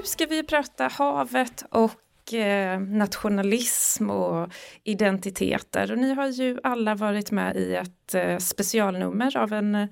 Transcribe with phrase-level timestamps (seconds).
[0.00, 4.52] Nu ska vi prata havet och eh, nationalism och
[4.84, 5.92] identiteter.
[5.92, 9.88] Och ni har ju alla varit med i ett eh, specialnummer av en eh,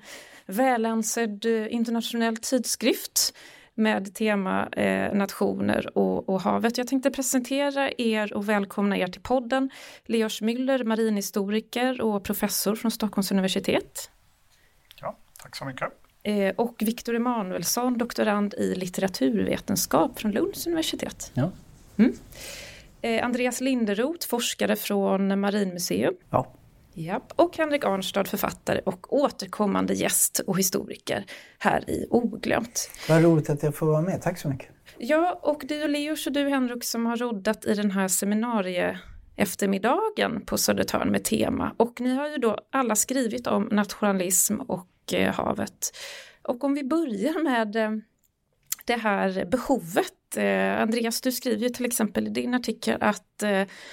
[0.47, 3.35] välansedd eh, internationell tidskrift
[3.75, 6.79] med tema eh, nationer och, och, havet.
[6.79, 9.71] Jag tänkte presentera er och välkomna er till podden.
[10.05, 14.11] Leos Müller, marinhistoriker och professor från Stockholms universitet.
[15.01, 15.98] Ja, tack så mycket.
[16.23, 21.31] Eh, och Viktor Emanuelsson, doktorand i litteraturvetenskap från Lunds universitet.
[21.35, 21.51] Ja.
[21.97, 22.13] Mm.
[23.03, 26.15] Eh, Andreas Linderoth, forskare från Marinmuseum.
[26.31, 26.55] Ja.
[26.95, 31.25] Ja, och Henrik Arnstad, författare och återkommande gäst och historiker
[31.59, 32.91] här i Oglömt.
[33.09, 34.69] Vad roligt att jag får vara med, tack så mycket.
[34.99, 38.99] Ja, och det är Leos och du Henrik som har roddat i den här seminarie
[39.37, 41.75] eftermiddagen på Södertörn med tema.
[41.77, 45.97] Och ni har ju då alla skrivit om nationalism och eh, havet.
[46.43, 47.91] Och om vi börjar med eh,
[48.85, 50.37] det här behovet.
[50.37, 53.43] Eh, Andreas, du skriver ju till exempel i din artikel att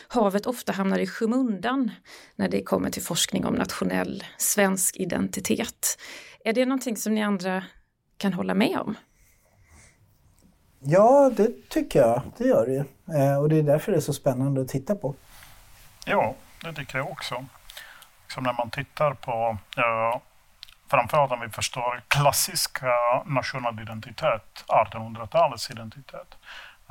[0.07, 1.91] havet ofta hamnar i skymundan
[2.35, 5.97] när det kommer till forskning om nationell svensk identitet.
[6.45, 7.63] Är det någonting som ni andra
[8.17, 8.95] kan hålla med om?
[10.79, 12.21] Ja, det tycker jag.
[12.37, 12.83] Det gör det ju.
[13.37, 15.15] Och det är därför det är så spännande att titta på.
[16.05, 17.45] Ja, det tycker jag också.
[18.27, 20.21] Som när man tittar på ja,
[20.87, 22.77] framförallt om vi förstår klassisk
[23.25, 26.37] nationell identitet, 1800-talets identitet.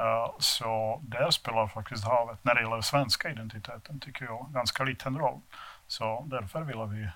[0.01, 5.19] Uh, så där spelar faktiskt havet, när det gäller svenska identiteten, tycker jag, ganska liten
[5.19, 5.41] roll.
[5.87, 7.11] Så därför vill vi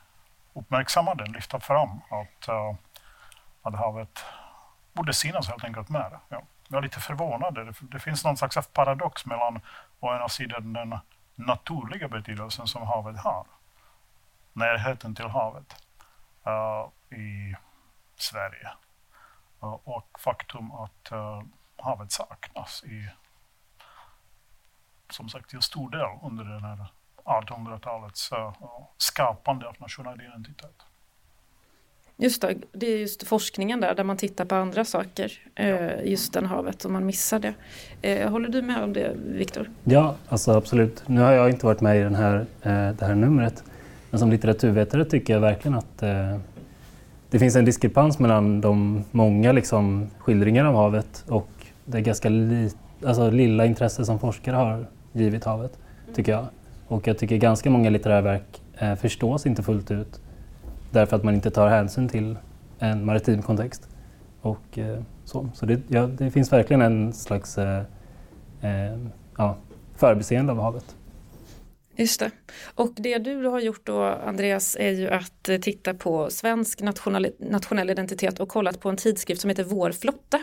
[0.60, 2.74] uppmärksamma den, lyfta fram att, uh,
[3.62, 4.24] att havet
[4.92, 6.18] borde synas helt enkelt mer.
[6.28, 6.42] Ja.
[6.68, 7.54] Jag är lite förvånad.
[7.54, 9.60] Det, det finns någon slags paradox mellan
[10.00, 10.98] å ena sidan den
[11.34, 13.44] naturliga betydelsen som havet har,
[14.52, 15.82] närheten till havet,
[17.10, 17.54] i
[18.16, 18.68] Sverige.
[19.62, 21.42] Uh, och faktum att uh,
[21.76, 23.08] havet saknas i,
[25.10, 26.86] som sagt, i stor del under den här
[27.24, 28.30] 1800-talets
[28.96, 30.82] skapande av nationell identitet.
[32.16, 35.32] Just det, det är just forskningen där, där man tittar på andra saker,
[36.04, 38.28] just den havet, och man missar det.
[38.28, 39.70] Håller du med om det, Viktor?
[39.84, 41.08] Ja, alltså absolut.
[41.08, 42.46] Nu har jag inte varit med i den här,
[42.92, 43.64] det här numret,
[44.10, 46.36] men som litteraturvetare tycker jag verkligen att eh,
[47.30, 51.48] det finns en diskrepans mellan de många liksom, skildringarna av havet och
[51.84, 52.70] det ganska li,
[53.06, 55.78] alltså, lilla intresse som forskare har givit havet,
[56.14, 56.46] tycker jag.
[56.88, 60.20] Och jag tycker ganska många litterära verk eh, förstås inte fullt ut
[60.90, 62.36] därför att man inte tar hänsyn till
[62.78, 63.88] en maritim kontext.
[64.40, 67.82] Och, eh, så så det, ja, det finns verkligen en slags eh,
[68.60, 68.98] eh
[69.38, 69.56] ja,
[69.94, 70.96] förbiseende av havet.
[71.98, 72.30] Just det.
[72.74, 77.30] Och det du har gjort då Andreas är ju att eh, titta på svensk nationell,
[77.38, 80.40] nationell identitet och kollat på en tidskrift som heter Vår flotta.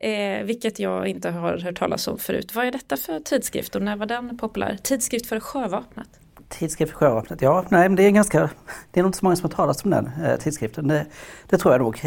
[0.00, 2.54] Eh, vilket jag inte har hört talas om förut.
[2.54, 4.78] Vad är detta för tidskrift och när var den populär?
[4.82, 6.08] Tidskrift för Sjövapnet?
[6.48, 8.50] Tidskrift för Sjövapnet, ja nej, det är ganska,
[8.90, 10.88] det är nog inte så många som har talat om den eh, tidskriften.
[10.88, 11.06] Det,
[11.48, 11.98] det, tror jag nog,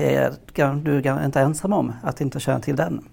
[0.83, 3.07] du är inte ensam om att inte känna till den.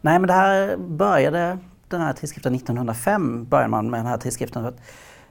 [0.00, 4.72] Nej men det här började den här tidskriften 1905 började man med den här tidskriften.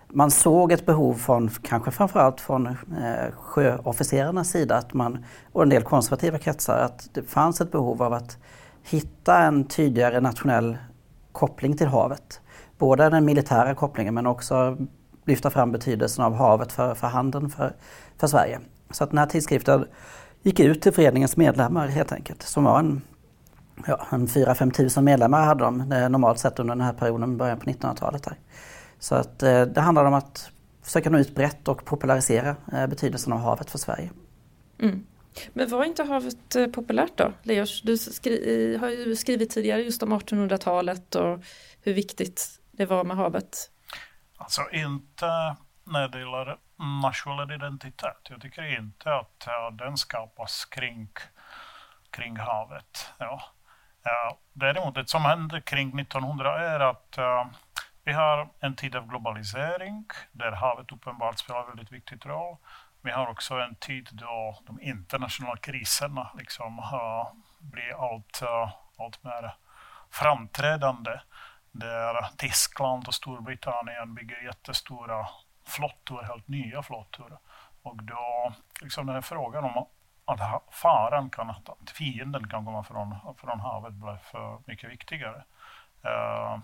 [0.10, 5.70] Man såg ett behov från, kanske framförallt från eh, sjöofficerarnas sida att man, och en
[5.70, 8.38] del konservativa kretsar, att det fanns ett behov av att
[8.84, 10.78] hitta en tydligare nationell
[11.32, 12.42] koppling till havet.
[12.78, 14.78] Både den militära kopplingen men också
[15.26, 17.76] lyfta fram betydelsen av havet för, för handeln för,
[18.18, 18.60] för Sverige.
[18.92, 19.86] Så att den här tidskriften
[20.42, 23.02] gick ut till föreningens medlemmar helt enkelt, som var en
[23.86, 25.78] ja, en 4-5 tusen medlemmar hade de
[26.12, 28.24] normalt sett under den här perioden, början på 1900-talet.
[28.24, 28.38] Där.
[29.00, 30.52] Så att, eh, det handlar om att
[30.84, 34.12] försöka nå ut brett och popularisera eh, betydelsen av havet för Sverige.
[34.80, 35.06] Mm.
[35.54, 37.32] Men var inte havet eh, populärt då?
[37.44, 41.40] Leos, du skri har ju skrivit tidigare just om 1800-talet och
[41.82, 43.72] hur viktigt det var med havet.
[44.38, 45.26] Alltså inte
[45.84, 46.58] när det gäller
[47.02, 48.18] nationell identitet.
[48.30, 49.48] Jag tycker inte att
[49.78, 51.10] den skapas kring,
[52.12, 53.10] kring havet.
[53.18, 53.42] Ja.
[54.08, 57.46] Eh, däremot det som hände kring 1900 är att uh,
[58.04, 62.58] vi har en tid av globalisering där havet uppenbart spelar en väldigt viktig roll.
[63.02, 67.28] Vi har också en tid då de internationella kriserna liksom, uh,
[67.60, 69.56] blir allt, uh, allt mer
[70.12, 71.20] framträdande.
[71.72, 75.28] Där Tyskland och Storbritannien bygger jättestora
[75.66, 77.38] flottor, helt nya flottor.
[77.82, 79.78] Och då, liksom den här frågan om
[80.28, 85.44] att faran kan, att fienden kan komma från, från havet blev för mycket viktigare.
[86.06, 86.60] Uh,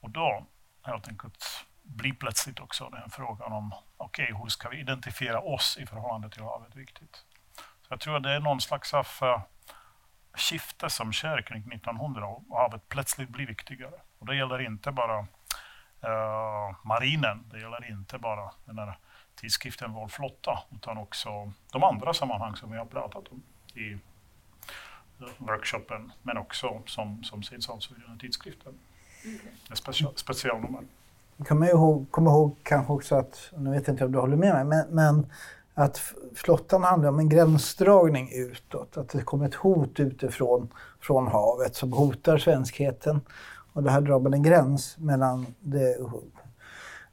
[0.00, 0.44] och då
[0.82, 5.78] helt enkelt blir plötsligt också den frågan om okej, okay, hur ska vi identifiera oss
[5.80, 7.24] i förhållande till havet viktigt.
[7.56, 9.40] Så jag tror att det är någon slags av uh,
[10.32, 14.00] skifte som sker kring 1900 och havet plötsligt blir viktigare.
[14.18, 18.98] Och det gäller inte bara uh, marinen, det gäller inte bara den här
[19.40, 23.42] tidskriften Vår flotta, utan också de andra sammanhang som vi har pratat om
[23.74, 23.98] i
[25.38, 28.78] workshopen, men också som, som syns alltså i den här tidskriften.
[29.24, 29.38] Mm.
[29.72, 30.82] Special, specialnummer.
[31.46, 34.36] Kan man ihåg, komma ihåg kanske också att, nu vet jag inte om du håller
[34.36, 35.26] med mig, men, men
[35.74, 38.96] att flottan handlar om en gränsdragning utåt.
[38.96, 40.68] Att det kommer ett hot utifrån
[41.00, 43.20] från havet som hotar svenskheten.
[43.72, 45.96] Och det här drar man en gräns mellan det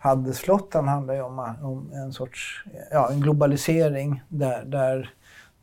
[0.05, 5.13] Handelsflottan handlar ju om, om en sorts ja, en globalisering där, där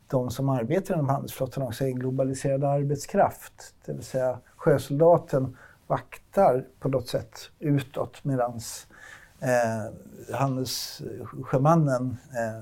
[0.07, 3.75] de som arbetar inom handelsflottan också är globaliserad arbetskraft.
[3.85, 5.57] Det vill säga sjösoldaten
[5.87, 8.59] vaktar på något sätt utåt medan
[9.39, 12.61] eh, handelssjömannen eh,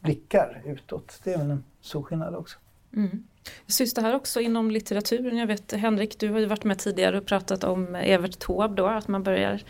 [0.00, 1.20] blickar utåt.
[1.24, 2.58] Det är väl en stor skillnad också.
[2.96, 3.24] Mm.
[3.66, 5.36] Syns det här också inom litteraturen?
[5.36, 8.86] Jag vet Henrik, du har ju varit med tidigare och pratat om Evert Taube då,
[8.86, 9.62] att man börjar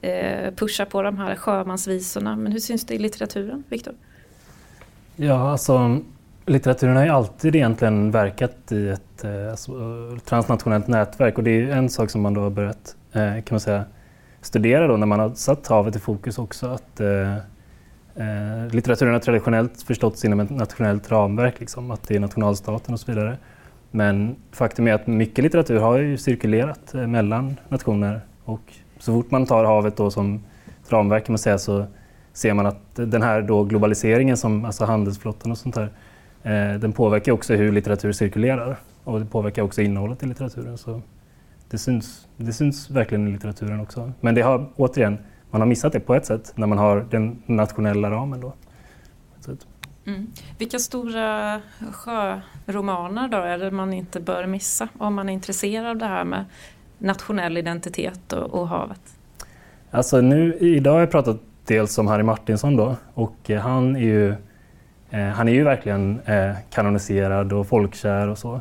[0.00, 2.36] eh, pusha på de här sjömansvisorna.
[2.36, 3.94] Men hur syns det i litteraturen, Viktor?
[5.16, 6.00] Ja, alltså
[6.46, 9.72] litteraturen har ju alltid egentligen verkat i ett eh, alltså,
[10.24, 13.60] transnationellt nätverk och det är en sak som man då har börjat eh, kan man
[13.60, 13.84] säga,
[14.40, 16.66] studera då när man har satt havet i fokus också.
[16.66, 17.34] Att, eh,
[18.14, 23.00] eh, litteraturen har traditionellt förståtts inom ett nationellt ramverk, liksom, att det är nationalstaten och
[23.00, 23.38] så vidare.
[23.90, 29.30] Men faktum är att mycket litteratur har ju cirkulerat eh, mellan nationer och så fort
[29.30, 30.44] man tar havet då som
[30.88, 31.86] ramverk kan man säga så
[32.32, 35.92] ser man att den här då globaliseringen som alltså handelsflottan och sånt där
[36.42, 40.78] Eh, den påverkar också hur litteratur cirkulerar och det påverkar också innehållet i litteraturen.
[40.78, 41.02] Så
[41.70, 44.12] det syns, det syns verkligen i litteraturen också.
[44.20, 45.18] Men det har återigen,
[45.50, 48.40] man har missat det på ett sätt när man har den nationella ramen.
[48.40, 48.52] Då.
[50.06, 50.26] Mm.
[50.58, 51.60] Vilka stora
[51.92, 56.24] sjöromaner då är det man inte bör missa om man är intresserad av det här
[56.24, 56.44] med
[57.00, 59.00] nationell identitet och, och havet?
[59.90, 64.00] Alltså nu, idag har jag pratat dels om Harry Martinsson då och eh, han är
[64.00, 64.34] ju
[65.10, 68.60] Eh, han är ju verkligen eh, kanoniserad och folkkär och så.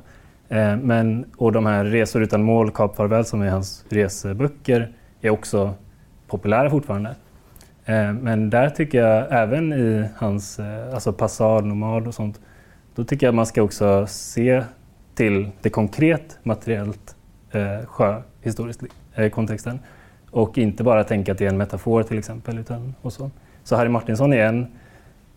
[0.50, 5.30] Eh, men, och de här Resor utan mål, Kap farväl som är hans reseböcker är
[5.30, 5.74] också
[6.28, 7.10] populära fortfarande.
[7.86, 12.40] Eh, men där tycker jag även i hans eh, alltså Passad, Nomad och sånt,
[12.96, 14.64] då tycker jag man ska också se
[15.16, 17.16] till det konkret materiellt
[17.52, 18.84] eh, sjöhistoriskt
[19.16, 19.80] eh, kontexten
[20.32, 22.58] och inte bara tänka att det är en metafor till exempel.
[22.58, 23.32] Utan, och så.
[23.64, 24.68] så Harry Martinsson är en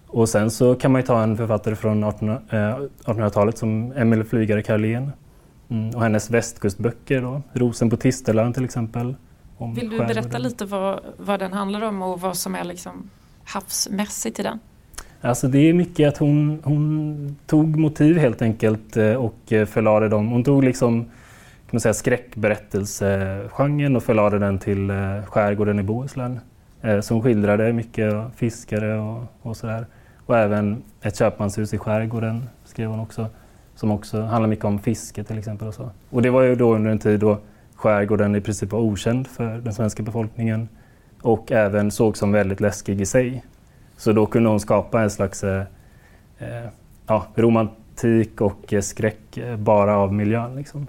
[0.06, 4.62] och sen så kan man ju ta en författare från 1800-talet eh, som Emelie Flygare
[4.62, 5.12] Karlén
[5.68, 7.42] mm, och hennes västkustböcker, då.
[7.52, 9.14] Rosen på Tisterland till exempel.
[9.74, 13.10] Vill du berätta lite vad, vad den handlar om och vad som är liksom
[13.44, 14.58] havsmässigt i den?
[15.20, 20.08] Alltså det är mycket att hon, hon tog motiv helt enkelt eh, och eh, förlade
[20.08, 20.28] dem.
[20.28, 21.06] Hon tog liksom
[21.72, 26.40] man säga, skräckberättelsegenren och förlade den till eh, skärgården i Bohuslän.
[26.82, 29.86] Eh, som hon skildrade mycket fiskare och, och sådär.
[30.26, 33.26] Och även ett köpmanshus i skärgården skrev hon också.
[33.74, 35.68] Som också handlar mycket om fiske till exempel.
[35.68, 35.90] Och, så.
[36.10, 37.38] och det var ju då under en tid då
[37.74, 40.68] skärgården i princip var okänd för den svenska befolkningen.
[41.22, 43.44] Och även sågs som väldigt läskig i sig.
[43.96, 45.62] Så då kunde hon skapa en slags eh,
[46.38, 46.68] eh
[47.06, 50.56] ja, romantik och skräck bara av miljön.
[50.56, 50.86] Liksom.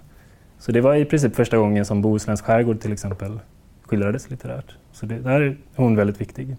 [0.66, 3.40] Så det var i princip första gången som Bohusläns skärgård till exempel
[3.82, 4.76] skildrades litterärt.
[4.92, 6.56] Så det, där är hon väldigt viktig.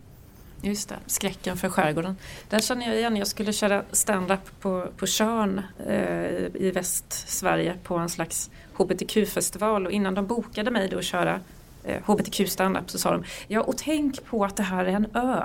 [0.62, 2.16] Just det, skräcken för skärgården.
[2.48, 3.16] Den känner jag igen.
[3.16, 5.94] Jag skulle köra stand-up på, på Tjörn eh,
[6.54, 11.40] i Västsverige på en slags hbtq-festival och innan de bokade mig då att köra
[11.84, 15.42] eh, hbtq-standup så sa de ja och tänk på att det här är en ö.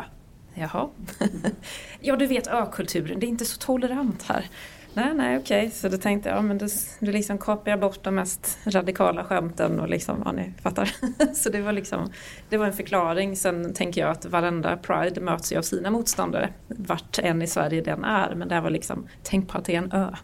[0.54, 0.90] Jaha.
[2.00, 4.46] ja du vet ökulturen, det är inte så tolerant här.
[4.94, 5.60] Nej, nej, okej.
[5.60, 5.72] Okay.
[5.72, 6.68] Så då tänkte jag, ja, men du,
[7.00, 10.92] du liksom kapar bort de mest radikala skämten och liksom, ja ni fattar.
[11.34, 12.12] så det var liksom,
[12.50, 13.36] det var en förklaring.
[13.36, 16.50] Sen tänker jag att varenda Pride möts ju av sina motståndare.
[16.68, 18.36] Vart än i Sverige den är.
[18.36, 20.16] Men det här var liksom, tänk på att det är en ö.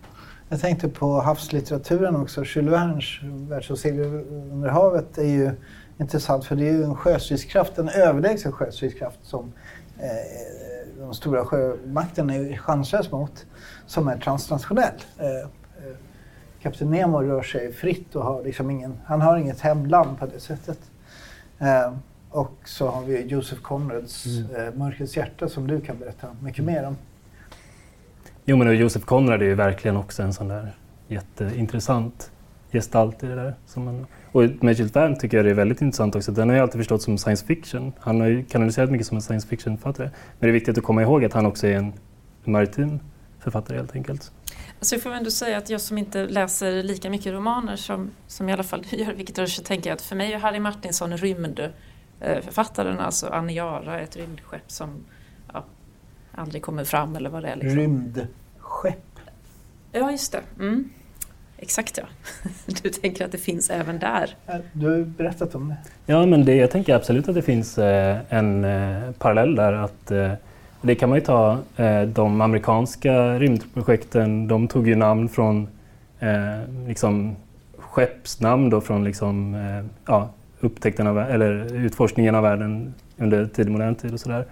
[0.49, 2.43] Jag tänkte på havslitteraturen också.
[2.45, 3.05] Jules Vernes
[3.49, 4.13] Världsosegling
[4.51, 5.51] under havet är ju
[5.99, 9.53] intressant för det är ju en sjöstridskraft, en överlägsen sjöstridskraft som
[9.99, 10.05] eh,
[10.99, 13.45] de stora sjömakterna är chanslös mot
[13.85, 15.01] som är transnationell.
[15.17, 15.95] Eh, eh,
[16.61, 20.39] Kapten Nemo rör sig fritt och har liksom ingen, han har inget hemland på det
[20.39, 20.79] sättet.
[21.59, 21.93] Eh,
[22.29, 24.79] och så har vi Joseph Conrads mm.
[24.79, 26.97] Mörkrets hjärta som du kan berätta mycket mer om.
[28.45, 30.75] Jo men Joseph Conrad är ju verkligen också en sån där
[31.07, 32.31] jätteintressant
[32.75, 33.55] gestalt i det där.
[33.65, 36.31] Som man, och med Jules Verne tycker jag det är väldigt intressant också.
[36.31, 37.93] Den har jag alltid förstått som science fiction.
[37.99, 40.07] Han har ju kanaliserat mycket som en science fiction-författare.
[40.07, 41.93] Men det är viktigt att komma ihåg att han också är en
[42.43, 42.99] maritim
[43.39, 44.31] författare helt enkelt.
[44.79, 48.49] Alltså jag får ändå säga att jag som inte läser lika mycket romaner som, som
[48.49, 52.99] i alla fall gör, vilket så tänker jag att för mig är Harry Martinson rymdförfattaren,
[52.99, 55.05] alltså Aniara, ett rymdskepp som
[55.53, 55.65] ja,
[56.31, 57.55] aldrig kommer fram eller vad det är.
[57.55, 57.79] Liksom.
[57.79, 59.19] Rymdskepp?
[59.91, 60.41] Ja, just det.
[60.59, 60.89] Mm.
[61.65, 62.03] Exakt ja.
[62.83, 64.35] Du tänker att det finns även där?
[64.73, 65.75] Du har berättat om det.
[66.05, 69.73] Ja, men det, jag tänker absolut att det finns eh, en eh, parallell där.
[69.73, 70.31] att eh,
[70.81, 71.57] det kan man ju ta,
[72.07, 75.67] de amerikanska rymdprojekten, de tog ju namn från
[76.87, 77.35] liksom
[77.77, 79.55] skeppsnamn då från liksom,
[80.05, 80.29] ja,
[80.59, 84.45] upptäckten av, eller utforskningen av världen under tidig modern tid och sådär.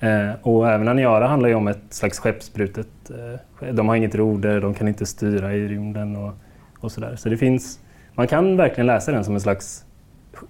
[0.00, 4.60] Eh, och även Aniara handlar ju om ett slags skeppsbrutet, eh, de har inget roder,
[4.60, 6.32] de kan inte styra i rymden och,
[6.80, 7.16] och sådär.
[7.16, 7.80] Så det finns,
[8.14, 9.84] man kan verkligen läsa den som en slags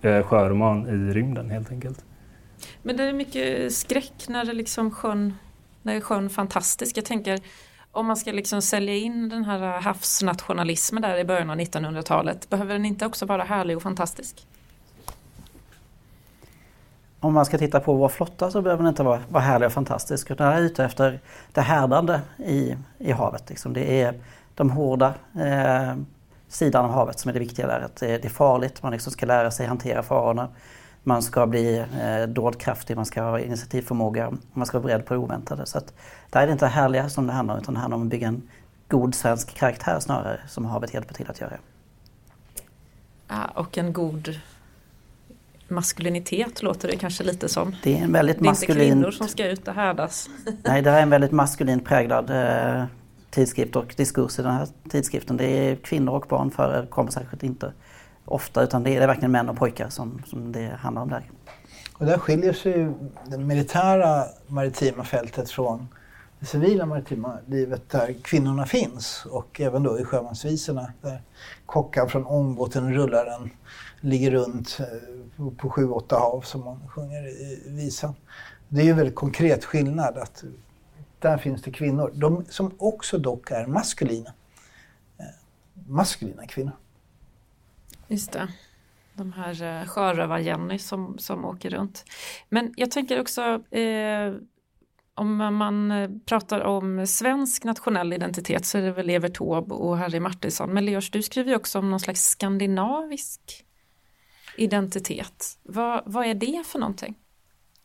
[0.02, 2.04] eh, sjöroman i rymden helt enkelt.
[2.82, 5.34] Men det är mycket skräck när det liksom sjön,
[5.82, 6.96] när är sjön fantastisk.
[6.96, 7.40] Jag tänker
[7.92, 12.72] om man ska liksom sälja in den här havsnationalismen där i början av 1900-talet, behöver
[12.72, 14.46] den inte också vara härlig och fantastisk?
[17.20, 19.72] Om man ska titta på vår flotta så behöver den inte vara, vara härlig och
[19.72, 20.30] fantastisk.
[20.30, 21.20] Utan jag är ute efter
[21.52, 23.48] det härdande i, i havet.
[23.48, 23.72] Liksom.
[23.72, 24.14] Det är
[24.54, 25.94] de hårda eh,
[26.48, 27.80] sidan av havet som är det viktiga där.
[27.80, 30.48] Att det, det är farligt, man liksom ska lära sig hantera farorna.
[31.02, 35.20] Man ska bli eh, dådkraftig, man ska ha initiativförmåga, man ska vara beredd på det
[35.20, 35.66] oväntade.
[35.66, 35.92] Så att,
[36.30, 38.28] där är det inte härliga som det handlar om, utan det handlar om att bygga
[38.28, 38.42] en
[38.88, 41.58] god svensk karaktär snarare, som havet hjälper till att göra.
[43.28, 44.40] Ja, och en god
[45.68, 47.76] maskulinitet låter det kanske lite som.
[47.82, 48.78] Det är en väldigt maskulin...
[48.78, 50.28] Det är inte kvinnor som ska ut och härdas.
[50.62, 52.84] Nej, det är en väldigt maskulint präglad eh,
[53.30, 55.36] tidskrift och diskurs i den här tidskriften.
[55.36, 57.72] Det är kvinnor och barn förekommer särskilt inte
[58.24, 61.30] ofta utan det är verkligen män och pojkar som, som det handlar om där.
[61.92, 62.92] Och där skiljer sig ju
[63.26, 65.88] det militära maritima fältet från
[66.40, 71.22] det civila maritima livet där kvinnorna finns och även då i sjömansvisorna där
[71.66, 73.50] kockar från ångbåten Rullaren
[74.00, 78.14] ligger runt eh, på sju, åtta hav som man sjunger i visan.
[78.68, 80.44] Det är ju en väldigt konkret skillnad att
[81.20, 84.32] där finns det kvinnor, de som också dock är maskulina.
[85.18, 85.24] Eh,
[85.88, 86.76] maskulina kvinnor.
[88.08, 88.48] Just det.
[89.14, 92.04] De här eh, sjörövar-Jenny som, som åker runt.
[92.48, 94.34] Men jag tänker också eh,
[95.14, 99.98] om man eh, pratar om svensk nationell identitet så är det väl Evert Taube och
[99.98, 100.70] Harry Martinsson.
[100.70, 103.64] Men Leos, du skriver ju också om någon slags skandinavisk
[104.56, 105.58] identitet.
[105.62, 107.14] Vad, vad är det för någonting?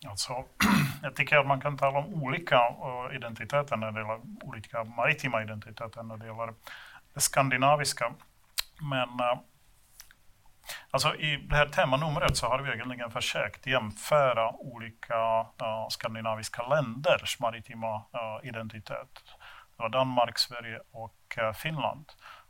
[0.08, 0.34] Alltså,
[1.04, 5.44] jag tycker att man kan tala om olika eh, identiteter när det gäller olika maritima
[5.44, 6.54] identiteter när det gäller
[7.14, 8.14] det skandinaviska.
[8.82, 9.40] Men eh,
[10.92, 17.40] Alltså I det här temanumret så har vi egentligen försökt jämföra olika uh, skandinaviska länders
[17.40, 19.24] maritima uh, identitet.
[19.78, 22.06] Det var Danmark, Sverige och uh, Finland.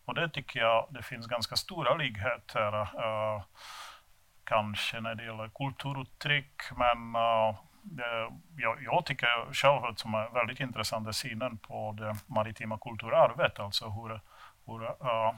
[0.05, 3.41] Och det tycker jag det finns ganska stora likheter, uh,
[4.43, 10.29] kanske när det gäller kulturuttryck, men eh, det, jag, jag, tycker själv att som är
[10.29, 14.21] väldigt intressant synen på det maritima kulturarvet, alltså hur,
[14.65, 15.33] hur eh,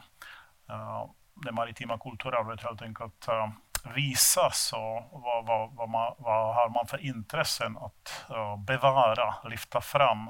[0.69, 3.49] eh, det maritima kulturarvet helt enkelt uh,
[3.95, 9.81] visas och vad, vad, vad, man, vad har man för intressen att uh, bevara, lyfta
[9.81, 10.27] fram.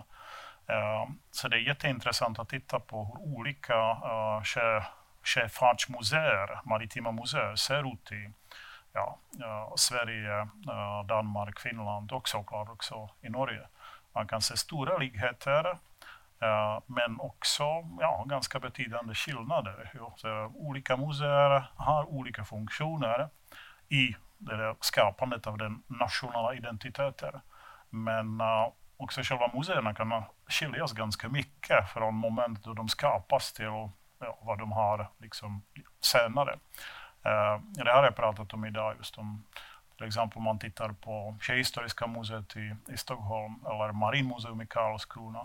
[0.70, 4.42] Uh, så det är jätteintressant att titta på hur olika uh,
[5.24, 8.34] sjöfartsmuseer, maritima museer ser ut i
[8.96, 10.48] ja, Sverige,
[11.06, 13.68] Danmark, Finland och såklart också i Norge.
[14.14, 15.78] Man kan se stora likheter
[16.86, 17.64] men också
[18.00, 19.92] ja, ganska betydande skillnader.
[20.16, 23.30] Så olika museer har olika funktioner
[23.90, 27.42] i det skapandet av den nationella identiteten.
[27.90, 33.66] Men uh, också själva museerna kan skiljas ganska mycket från moment då de skapas till
[34.20, 35.62] ja, vad de har liksom,
[36.02, 36.60] senare.
[37.26, 39.44] Eh, det har jag pratat om idag, just om
[39.98, 45.40] till exempel om man tittar på Sjöhistoriska museet i, i Stockholm eller Marinmuseum i Karlskrona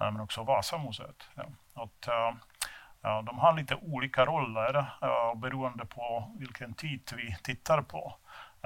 [0.00, 1.28] eh, men också Vasamuseet.
[1.34, 1.44] Ja.
[1.74, 8.16] Att, uh, de har lite olika roller uh, beroende på vilken tid vi tittar på.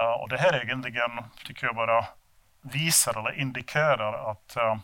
[0.00, 1.10] Uh, och det här egentligen
[1.44, 2.04] tycker jag bara
[2.60, 4.76] visar eller indikerar att uh,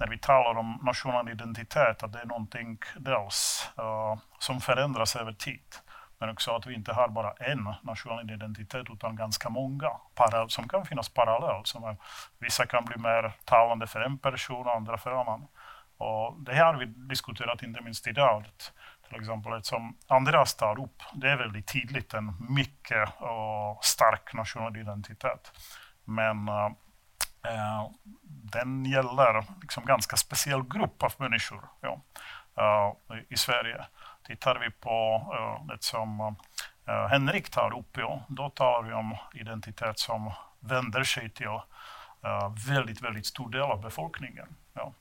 [0.00, 5.32] när vi talar om nationell identitet, att det är någonting dels uh, som förändras över
[5.32, 5.74] tid.
[6.24, 10.68] Men också att vi inte har bara en nationell identitet utan ganska många parallell, som
[10.68, 11.74] kan finnas parallellt.
[12.38, 15.46] vissa kan bli mer talande för en person, och andra för en annan.
[15.96, 18.44] Och det här har vi diskuterat inte minst idag.
[19.08, 24.76] Till exempel som Andreas tar upp, det är väldigt tydligt en mycket uh, stark nationell
[24.76, 25.52] identitet.
[26.04, 26.66] Men uh,
[27.46, 27.90] uh,
[28.52, 32.96] den gäller liksom ganska speciell grupp av människor ja,
[33.28, 33.84] i Sverige.
[34.26, 36.36] Tittar vi på eh, det som
[36.86, 42.54] eh, Henrik tar upp, ja, då talar vi om identitet som vänder sig till eh,
[42.68, 44.46] väldigt, väldigt stor del av befolkningen.
[44.74, 44.92] Ja.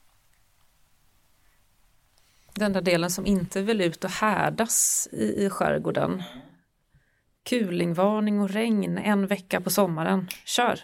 [2.53, 6.23] Den där delen som inte vill ut och härdas i, i skärgården.
[7.43, 10.79] Kulingvarning och regn en vecka på sommaren, kör!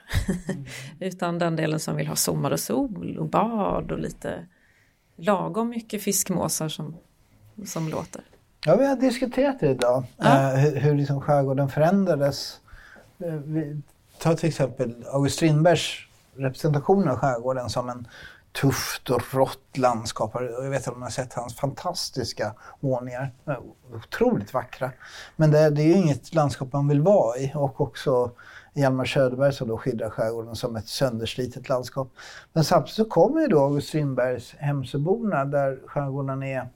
[0.49, 0.65] Mm.
[0.99, 4.47] Utan den delen som vill ha sommar och sol och bad och lite
[5.15, 6.97] lagom mycket fiskmåsar som,
[7.65, 8.21] som låter.
[8.65, 10.53] Ja, vi har diskuterat det idag, ja.
[10.53, 12.59] uh, hur, hur liksom skärgården förändrades.
[13.45, 13.81] Vi,
[14.19, 15.97] ta till exempel August Strindbergs
[16.35, 18.07] representation av skärgården som en
[18.61, 20.31] tufft och rått landskap.
[20.33, 23.31] Jag vet att man har sett hans fantastiska målningar.
[23.93, 24.91] Otroligt vackra.
[25.35, 27.51] Men det, det är ju inget landskap man vill vara i.
[27.55, 28.31] Och också
[28.73, 32.11] Hjalmar Söderberg som då skildrar skärgården som ett sönderslitet landskap.
[32.53, 36.69] Men samtidigt så kommer ju då August Strindbergs Hemsöborna där skärgården är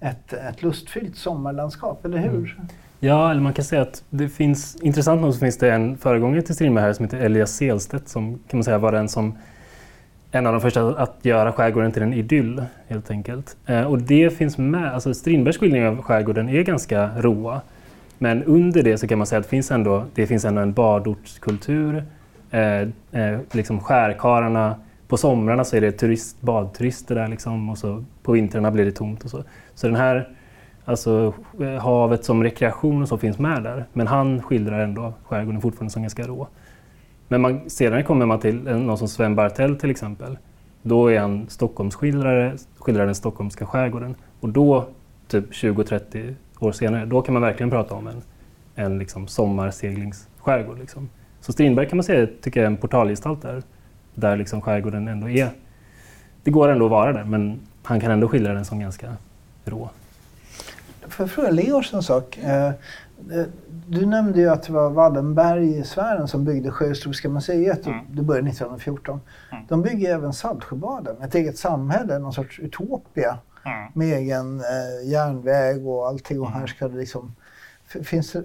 [0.00, 2.28] ett, ett lustfyllt sommarlandskap, eller hur?
[2.30, 2.68] Mm.
[3.00, 6.42] Ja, eller man kan säga att det finns, intressant nog så finns det en föregångare
[6.42, 9.38] till Strindberg här som heter Elias Selstedt som kan man säga var den som
[10.30, 13.56] en av de första att göra skärgården till en idyll helt enkelt.
[13.66, 17.60] Eh, och det finns med, alltså Strindbergs skildring av skärgården är ganska råa.
[18.18, 20.72] Men under det så kan man säga att det finns ändå, det finns ändå en
[20.72, 22.04] badortskultur.
[22.50, 22.80] Eh,
[23.12, 24.74] eh, liksom skärkararna,
[25.08, 28.92] på somrarna så är det turist, badturister där liksom, och så på vintrarna blir det
[28.92, 29.44] tomt och så.
[29.74, 30.28] Så den här,
[30.84, 33.84] alltså eh, havet som rekreation och så finns med där.
[33.92, 36.48] Men han skildrar ändå skärgården fortfarande som ganska rå.
[37.28, 40.38] Men man, senare kommer man till någon som Sven Bartell till exempel.
[40.82, 44.14] Då är han Stockholmsskildrare, skildrar den stockholmska skärgården.
[44.40, 44.88] Och då,
[45.28, 48.22] typ 20-30 år senare, då kan man verkligen prata om en,
[48.74, 50.78] en liksom sommarseglingsskärgård.
[50.78, 51.08] Liksom.
[51.40, 53.62] Så Strindberg kan man säga tycker jag är en portalgestalt där,
[54.16, 55.50] där liksom skärgården ändå är...
[56.42, 59.16] Det går ändå att vara där, men han kan ändå skildra den som ganska
[59.64, 59.90] rå.
[61.08, 62.38] Får jag fråga Leors en sak?
[62.38, 62.70] Eh,
[63.30, 63.44] Eh,
[63.86, 67.86] du nämnde ju att det var Wallenberg-sfären som byggde Sjöhistoriska museet.
[67.86, 68.04] Mm.
[68.10, 69.20] Det började 1914.
[69.52, 69.64] Mm.
[69.68, 73.38] De bygger även Saltsjöbaden, ett eget samhälle, någon sorts utopia.
[73.64, 73.92] Mm.
[73.94, 76.40] Med egen eh, järnväg och allting.
[76.40, 76.68] Och här mm.
[76.68, 77.34] ska det liksom...
[78.04, 78.42] Finns det,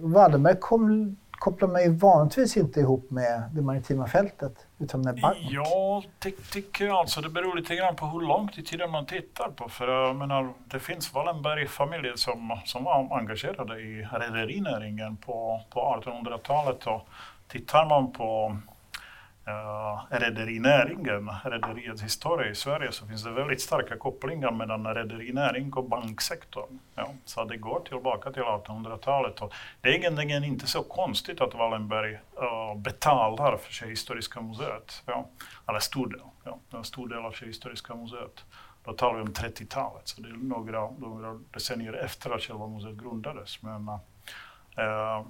[0.00, 5.38] Wallenberg kom kopplar man ju vanligtvis inte ihop med det maritima fältet utan med bank.
[5.40, 7.20] Ja, det tycker jag alltså.
[7.20, 9.68] Det beror lite grann på hur långt i tiden man tittar på.
[9.68, 16.86] För jag menar, det finns Wallenberg-familjer som, som var engagerade i rederinäringen på, på 1800-talet.
[16.86, 17.08] Och
[17.48, 18.56] tittar man på
[19.50, 24.94] Eh, uh, rederinäringen, eh, rederiets historia i Sverige, så finns det väldigt starka kopplingar mellan
[24.94, 26.78] rederinäring och banksektorn.
[26.94, 29.40] Ja, så det går tillbaka till 1800-talet.
[29.40, 35.02] Och det är egentligen inte så konstigt att Wallenberg uh, betalar för sig Historiska museet.
[35.06, 35.28] Ja,
[35.68, 38.44] eller stor del, ja, en stor del av Historiska museet.
[38.84, 42.96] Då talar vi om 30-talet, så det är några, några decennier efter att själva museet
[42.96, 43.62] grundades.
[43.62, 45.26] Men, uh,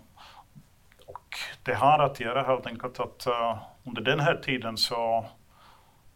[1.70, 5.26] det har att göra helt enkelt att uh, under den här tiden så,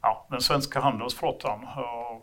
[0.02, 2.20] ja, den svenska handelsflottan, uh,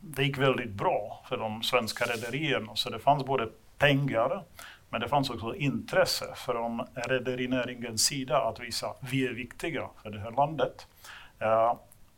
[0.00, 2.76] det gick väldigt bra för de svenska rederierna.
[2.76, 4.44] Så det fanns både pengar,
[4.90, 10.10] men det fanns också intresse från rederinäringens sida att visa att vi är viktiga för
[10.10, 10.86] det här landet.
[11.42, 11.74] Uh,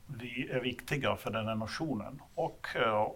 [0.06, 2.22] vi är viktiga för den här nationen.
[2.34, 3.08] Och uh,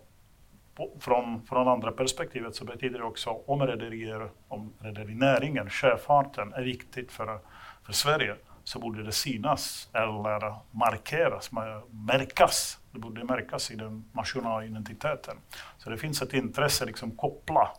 [1.00, 7.12] från, från andra perspektivet så betyder det också om rederier, om rederinäringen, sjöfarten är viktigt
[7.12, 7.38] för,
[7.82, 11.50] för Sverige så borde det synas eller markeras,
[11.90, 12.78] märkas.
[12.90, 15.36] Det borde märkas i den nationella identiteten.
[15.78, 17.70] Så det finns ett intresse liksom koppla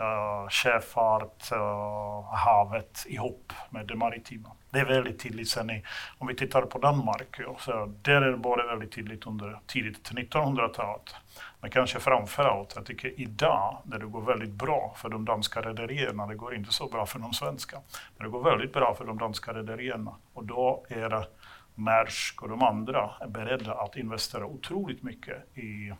[0.00, 4.50] uh, sjöfart, uh, havet ihop med det maritima.
[4.76, 5.82] Det är väldigt tydligt sen i,
[6.18, 11.14] om vi tittar på Danmark, så där är det både väldigt tydligt under tidigt 1900-talet.
[11.60, 15.60] Men kanske framför allt, jag tycker idag, när det går väldigt bra för de danska
[15.60, 17.80] rederierna, det går inte så bra för de svenska,
[18.16, 20.14] men det går väldigt bra för de danska rederierna.
[20.32, 21.26] Och då är
[21.74, 25.92] Maersk och de andra beredda att investera otroligt mycket i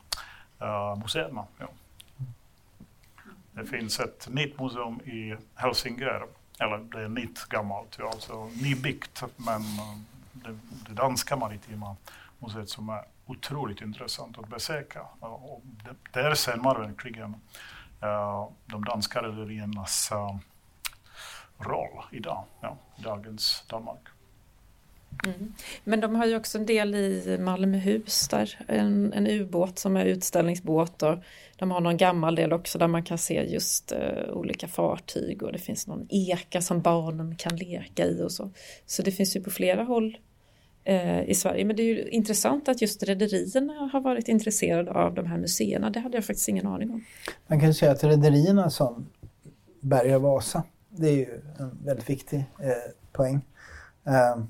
[0.62, 1.44] uh, museerna.
[1.58, 1.66] Ja.
[3.52, 6.26] Det finns ett nytt museum i Helsingör,
[6.58, 9.96] eller det är nytt gammalt, ja, alltså nybyggt, men eh,
[10.32, 11.96] det, det danska maritima
[12.38, 15.02] museet som är otroligt intressant att besöka.
[15.20, 15.62] Och
[16.12, 17.34] där ser man verkligen
[18.02, 20.36] uh, de danska rederiernas uh,
[21.58, 24.08] roll idag, ja, i dagens Danmark.
[25.24, 25.52] Mm.
[25.84, 30.04] Men de har ju också en del i Malmöhus där, en, en ubåt som är
[30.04, 31.18] utställningsbåt och
[31.56, 35.52] de har någon gammal del också där man kan se just uh, olika fartyg och
[35.52, 38.50] det finns någon eka som barnen kan leka i och så.
[38.86, 40.18] Så det finns ju på flera håll
[40.88, 41.64] uh, i Sverige.
[41.64, 45.90] Men det är ju intressant att just rederierna har varit intresserade av de här museerna.
[45.90, 47.04] Det hade jag faktiskt ingen aning om.
[47.46, 49.06] Man kan ju säga att rederierna som
[49.80, 53.40] Berga Vasa, det är ju en väldigt viktig eh, poäng.
[54.06, 54.42] Eh,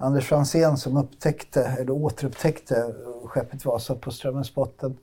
[0.00, 4.96] Anders Franzén som upptäckte, eller återupptäckte skeppet Vasa på Strömmens botten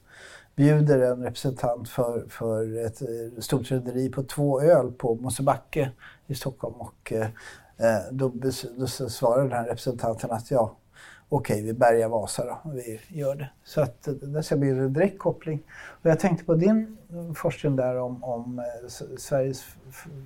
[0.56, 5.92] bjuder en representant för, för ett eh, stort rederi på två öl på Mosebacke
[6.28, 6.76] i Stockholm.
[6.78, 7.28] Och, eh,
[7.78, 8.32] eh då,
[8.78, 10.76] då svarar den här representanten att ja,
[11.30, 13.50] okej, vi bärgar Vasa då, vi gör det.
[13.64, 15.64] Så att eh, där ser vi en direkt koppling.
[16.02, 16.98] Och jag tänkte på din
[17.36, 18.64] forskning där om, om
[19.18, 19.66] Sveriges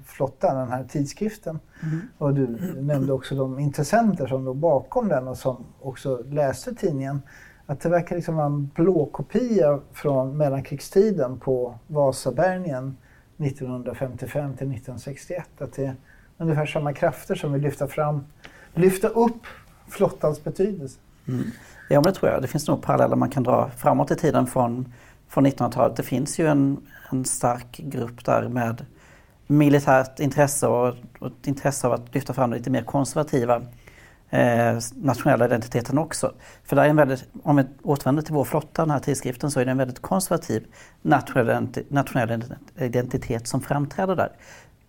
[0.06, 1.60] flotta, den här tidskriften.
[1.84, 2.02] Mm.
[2.18, 2.48] Och du
[2.82, 7.22] nämnde också de intressenter som låg bakom den och som också läste tidningen.
[7.66, 12.98] Att det verkar liksom vara en blåkopia från mellankrigstiden på Vasabärgningen
[13.38, 15.48] 1955 till 1961.
[15.58, 15.96] Att det är
[16.38, 18.26] ungefär samma krafter som vill lyfta fram,
[18.74, 19.42] lyfta upp
[19.90, 21.00] flottans betydelse.
[21.28, 21.44] Mm.
[21.90, 22.42] Ja, men det tror jag.
[22.42, 24.94] Det finns nog paralleller man kan dra framåt i tiden från,
[25.28, 25.98] från 1900-talet.
[25.98, 26.78] Det finns ju en,
[27.12, 28.86] en stark grupp där med
[29.48, 33.62] militärt intresse och, och ett intresse av att lyfta fram lite mer konservativa
[34.30, 36.34] eh, nationella identiteten också.
[36.64, 39.60] För där är en väldigt, om vi återvänder till vår flotta, den här tidskriften, så
[39.60, 40.66] är det en väldigt konservativ
[41.02, 42.44] nationell, nationell
[42.78, 44.32] identitet som framträder där.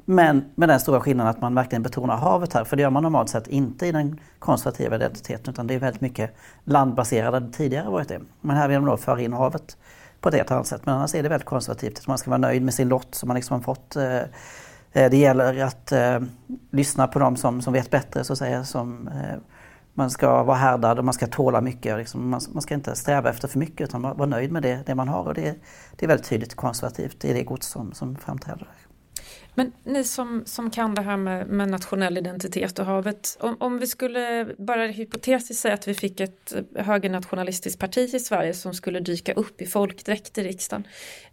[0.04, 3.02] Men med den stora skillnaden att man verkligen betonar havet här, för det gör man
[3.02, 8.08] normalt sett inte i den konservativa identiteten utan det är väldigt mycket landbaserade tidigare varit
[8.08, 8.20] det.
[8.40, 9.76] Men här vill man då föra in havet
[10.20, 10.86] på ett helt annat sätt.
[10.86, 12.06] Men annars är det väldigt konservativt.
[12.06, 13.96] Man ska vara nöjd med sin lott som man liksom har fått.
[13.96, 14.18] Eh,
[14.92, 16.20] eh, det gäller att eh,
[16.70, 18.64] lyssna på dem som, som vet bättre så att säga.
[18.64, 19.38] Som, eh,
[19.94, 21.98] man ska vara härdad och man ska tåla mycket.
[21.98, 24.94] Liksom, man, man, ska inte sträva efter för mycket utan vara nöjd med det, det
[24.94, 25.24] man har.
[25.24, 25.54] Och det,
[25.96, 28.68] det är väldigt tydligt konservativt i det gods som, som framträder.
[29.54, 33.78] Men ni som, som kan det här med, med nationell identitet och havet, om, om
[33.78, 39.00] vi skulle bara hypotetiskt säga att vi fick ett högernationalistiskt parti i Sverige som skulle
[39.00, 40.86] dyka upp i folkdräkt i riksdagen.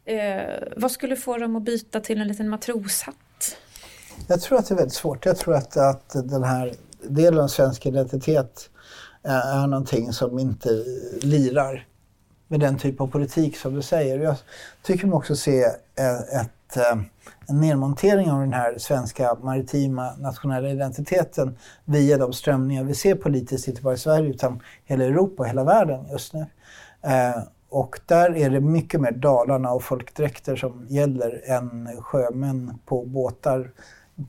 [0.05, 0.41] Eh,
[0.77, 3.57] vad skulle få dem att byta till en liten matroshatt?
[4.27, 5.25] Jag tror att det är väldigt svårt.
[5.25, 8.69] Jag tror att, att den här delen av svensk identitet
[9.23, 10.69] är, är någonting som inte
[11.21, 11.87] lirar
[12.47, 14.19] med den typ av politik som du säger.
[14.19, 14.35] Jag
[14.83, 15.63] tycker man också se
[15.95, 16.97] eh, ett, att eh,
[17.47, 23.67] en nedmontering av den här svenska maritima nationella identiteten via de strömningar vi ser politiskt,
[23.67, 26.45] inte bara i Sverige utan hela Europa och hela världen just nu.
[27.01, 33.05] Eh, och där är det mycket mer Dalarna och folkdräkter som gäller än sjömän på
[33.05, 33.71] båtar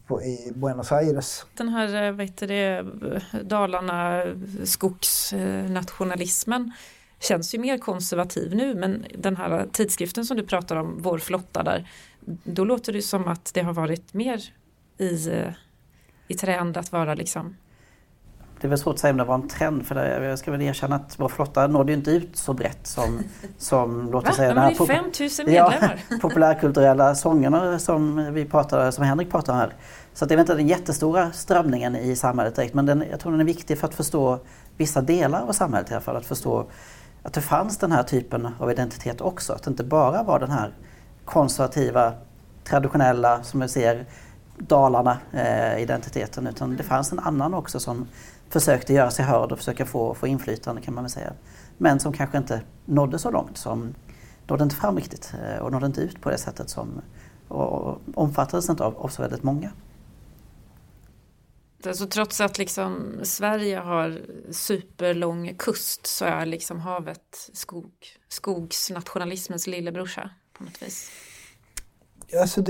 [0.07, 1.46] på, i Buenos Aires.
[1.57, 2.85] Den här eh, vad heter det,
[3.42, 4.24] Dalarna
[4.64, 6.72] skogsnationalismen
[7.20, 11.62] känns ju mer konservativ nu men den här tidskriften som du pratar om, Vår flotta
[11.62, 11.88] där,
[12.44, 14.42] då låter det som att det har varit mer
[14.98, 15.31] i,
[16.28, 17.57] i trend att vara liksom
[18.61, 20.50] det är väl svårt att säga om det var en trend för det, jag ska
[20.50, 23.22] väl erkänna att vår flotta nådde ju inte ut så brett som,
[23.59, 26.00] som låt oss säga, den här pop 5000 medlemmar.
[26.11, 29.72] Ja, populärkulturella sångerna som, vi pratade, som Henrik pratade om här.
[30.14, 33.40] Så det är inte den jättestora strömningen i samhället direkt men den, jag tror den
[33.40, 34.38] är viktig för att förstå
[34.76, 36.16] vissa delar av samhället i alla fall.
[36.16, 36.66] Att förstå
[37.22, 39.52] att det fanns den här typen av identitet också.
[39.52, 40.72] Att det inte bara var den här
[41.24, 42.12] konservativa,
[42.64, 44.07] traditionella, som vi ser,
[44.59, 46.46] Dalarna-identiteten.
[46.46, 48.07] Eh, utan det fanns en annan också som
[48.48, 51.33] försökte göra sig hörd och försöka få, få inflytande kan man väl säga.
[51.76, 53.94] Men som kanske inte nådde så långt, som
[54.46, 57.00] nådde inte fram riktigt eh, och nådde inte ut på det sättet som
[57.48, 59.70] och omfattades inte av, av så väldigt många.
[61.87, 67.93] Alltså, trots att liksom Sverige har superlång kust så är liksom havet skog,
[68.29, 71.11] skogsnationalismens lillebrorsa på något vis.
[72.41, 72.62] Alltså,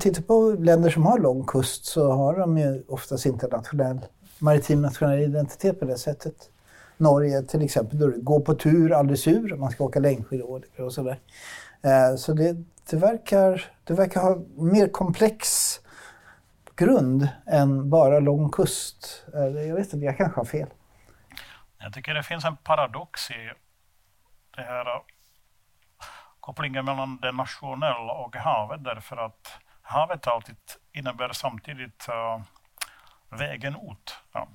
[0.00, 3.98] tittar på länder som har lång kust så har de ju oftast inte nationell,
[4.38, 6.50] maritim nationell identitet på det sättet.
[6.96, 11.20] Norge till exempel, då går på tur, aldrig sur, man ska åka längdskidor och sådär.
[11.82, 12.56] Eh, så det,
[12.90, 15.46] det, verkar, det verkar ha mer komplex
[16.76, 19.26] grund än bara lång kust.
[19.34, 20.68] Eh, jag vet inte, jag kanske har fel.
[21.78, 23.52] Jag tycker det finns en paradox i
[24.56, 25.02] det här eh,
[26.40, 30.56] kopplingen mellan det nationella och havet därför att havet alltid
[30.92, 32.44] innebär samtidigt uh,
[33.38, 34.48] vägen ut ja,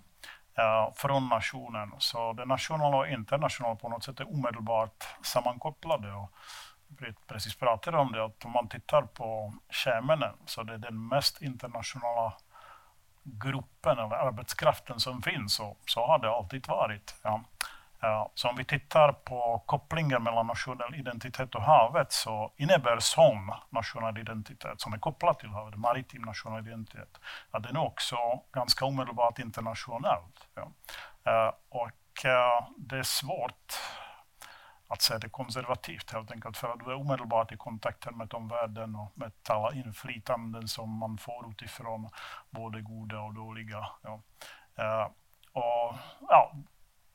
[0.60, 1.92] uh, från nationen.
[1.98, 6.14] Så det nationella och internationella på något sätt är omedelbart sammankopplade.
[6.14, 6.32] Och
[6.98, 11.08] Britt precis pratade om det, att om man tittar på sjömännen så det är den
[11.08, 12.34] mest internationella
[13.24, 15.60] gruppen eller arbetskraften som finns.
[15.60, 17.16] Och så har det alltid varit.
[17.22, 17.44] Ja.
[18.34, 24.18] Så om vi tittar på kopplingen mellan nationell identitet och havet så innebär som nationell
[24.18, 27.20] identitet, som är kopplad till havet, maritim nationell identitet,
[27.52, 28.16] att den är också
[28.52, 30.48] ganska omedelbart internationellt.
[30.56, 30.72] Ja.
[31.24, 33.74] Eh, och eh, det är svårt
[34.92, 38.96] att se det konservativt helt enkelt för att du är omedelbart i kontakten med omvärlden
[38.96, 42.10] och med alla inflytanden som man får utifrån,
[42.50, 43.88] både goda och dåliga.
[44.02, 44.22] Ja.
[44.80, 45.12] Uh,
[45.52, 45.96] och,
[46.30, 46.56] ja,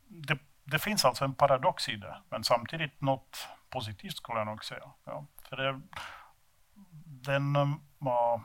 [0.06, 4.64] det, det, finns alltså en paradox i det, men samtidigt något positivt skulle jag nog
[4.64, 4.90] säga.
[5.04, 5.26] Ja.
[5.48, 5.80] För det,
[7.04, 8.40] den, uh,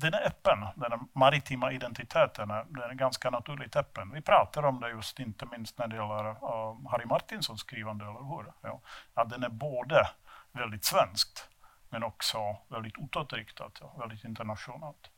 [0.00, 4.10] den är öppen, den maritima identiteten är, den är ganska naturligt öppen.
[4.14, 8.36] Vi pratar om det just inte minst när det gäller uh, Harry Martinsons skrivande, eller
[8.36, 8.52] hur?
[8.62, 8.80] Ja,
[9.14, 10.08] att den är både
[10.52, 11.48] väldigt svenskt
[11.90, 15.10] men också väldigt utåtriktat, ja, väldigt internationellt.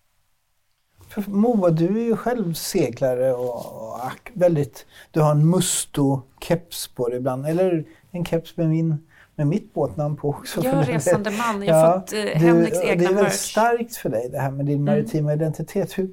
[1.09, 7.09] För Moa, du är ju själv seglare och, och väldigt, du har en Musto-keps på
[7.09, 9.10] dig ibland, eller en keps med min
[9.41, 10.65] med mitt båtnamn på också.
[10.65, 13.97] Jag är resande man, jag har ja, fått eh, Henriks egna Det är väldigt starkt
[13.97, 14.85] för dig det här med din mm.
[14.85, 15.43] maritima mm.
[15.43, 15.99] identitet.
[15.99, 16.11] Hur,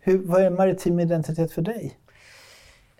[0.00, 1.98] hur, vad är en maritim identitet för dig?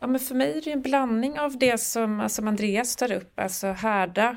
[0.03, 3.13] Ja, men för mig är det en blandning av det som, alltså, som Andreas tar
[3.13, 4.37] upp, alltså härda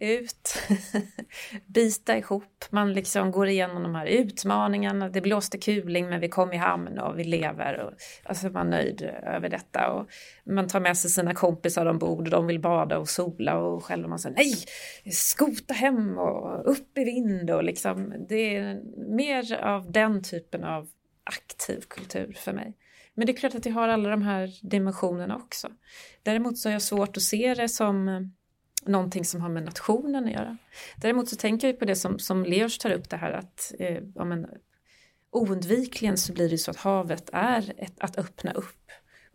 [0.00, 0.62] ut,
[1.66, 6.52] bita ihop, man liksom går igenom de här utmaningarna, det blåste kuling men vi kom
[6.52, 7.92] i hamn och vi lever och
[8.24, 9.92] alltså man är nöjd över detta.
[9.92, 10.08] Och
[10.44, 14.08] man tar med sig sina kompisar ombord och de vill bada och sola och själv
[14.08, 14.54] man säger nej,
[15.12, 17.50] skota hem och upp i vind.
[17.50, 18.82] Och liksom det är
[19.16, 20.88] mer av den typen av
[21.24, 22.74] aktiv kultur för mig.
[23.16, 25.68] Men det är klart att det har alla de här dimensionerna också.
[26.22, 28.20] Däremot så har jag svårt att se det som eh,
[28.84, 30.56] någonting som har med nationen att göra.
[30.96, 34.02] Däremot så tänker jag på det som, som Leos tar upp det här att eh,
[34.14, 34.46] ja, men,
[35.30, 38.85] oundvikligen så blir det så att havet är ett, att öppna upp.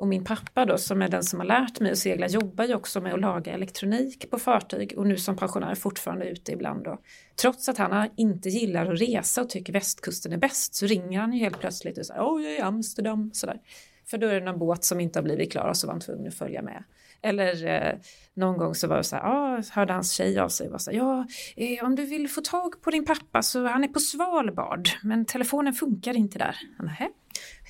[0.01, 2.75] Och min pappa då som är den som har lärt mig att segla jobbar ju
[2.75, 7.01] också med att laga elektronik på fartyg och nu som pensionär fortfarande ute ibland då.
[7.41, 11.33] Trots att han inte gillar att resa och tycker västkusten är bäst så ringer han
[11.33, 13.59] ju helt plötsligt och säger åh jag är i Amsterdam sådär.
[14.05, 16.01] För då är det någon båt som inte har blivit klar och så var han
[16.01, 16.83] tvungen att följa med.
[17.23, 17.93] Eller eh,
[18.33, 20.79] någon gång så var det så här, ah, hörde hans tjej av sig och var
[20.79, 23.87] så här, ja, eh, om du vill få tag på din pappa så han är
[23.87, 26.55] på Svalbard, men telefonen funkar inte där.
[26.79, 27.09] Nähä.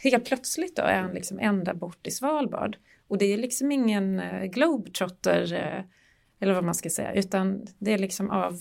[0.03, 2.77] Helt plötsligt då är han liksom ända bort i Svalbard.
[3.07, 5.83] Och det är liksom ingen eh, globetrotter, eh,
[6.39, 8.57] eller vad man ska säga, utan det är liksom av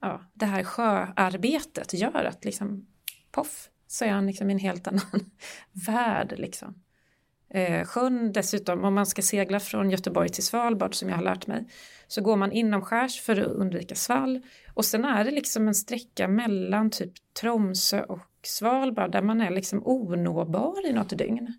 [0.00, 2.86] ja, det här sjöarbetet gör att liksom
[3.30, 5.30] poff så är han liksom i en helt annan
[5.86, 6.82] värld liksom.
[7.54, 11.46] Eh, sjön dessutom, om man ska segla från Göteborg till Svalbard som jag har lärt
[11.46, 11.64] mig,
[12.06, 14.40] så går man inomskärs för att undvika svall.
[14.74, 19.50] Och sen är det liksom en sträcka mellan typ Tromsö och Svalbard där man är
[19.50, 21.54] liksom onåbar i något dygn.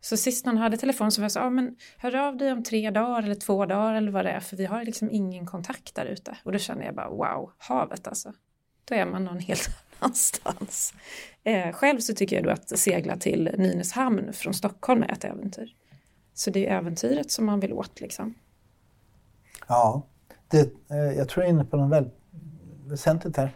[0.00, 2.62] Så sist någon hade telefon så var jag så, ja men hör av dig om
[2.62, 5.94] tre dagar eller två dagar eller vad det är för vi har liksom ingen kontakt
[5.94, 6.36] där ute.
[6.44, 8.32] Och då känner jag bara wow, havet alltså.
[8.84, 10.94] Då är man någon helt annanstans.
[11.48, 15.74] Eh, själv så tycker jag då att segla till Nynäshamn från Stockholm är ett äventyr.
[16.34, 18.34] Så det är äventyret som man vill åt liksom.
[19.68, 20.02] Ja,
[20.48, 22.14] det, eh, jag tror jag är inne på något väldigt
[22.86, 23.50] väsentligt här.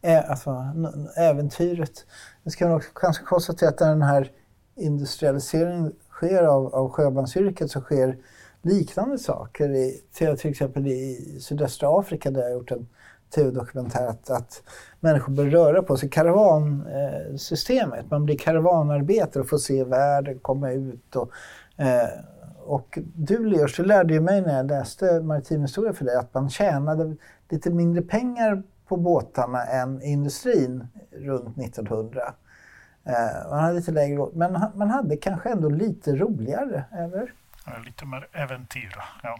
[0.00, 0.72] Eh, alltså,
[1.16, 2.06] äventyret.
[2.42, 4.32] Nu ska man också kanske konstatera att den här
[4.76, 8.16] industrialiseringen sker av, av sjömansyrket så sker
[8.62, 9.70] liknande saker.
[9.74, 12.88] I, till exempel i sydöstra Afrika där jag har gjort en
[13.30, 14.62] tv-dokumentär att, att
[15.00, 16.10] människor börjar röra på sig.
[16.10, 21.16] Karavansystemet, man blir karavanarbetare och får se världen, komma ut.
[21.16, 21.30] Och,
[21.76, 22.08] eh,
[22.64, 26.34] och du Leos, du lärde ju mig när jag läste maritim historia för dig att
[26.34, 27.16] man tjänade
[27.48, 32.34] lite mindre pengar på båtarna än industrin runt 1900.
[33.04, 37.32] Eh, man hade lite lägre men man hade kanske ändå lite roligare, eller?
[37.84, 39.38] Lite mer äventyr, ja.